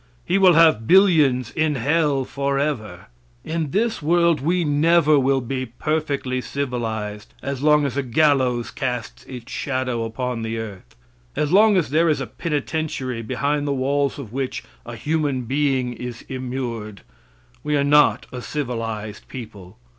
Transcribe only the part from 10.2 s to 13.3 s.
the earth. As long as there is a penitentiary,